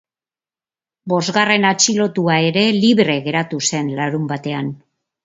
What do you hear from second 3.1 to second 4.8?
geratu zen larunbatean.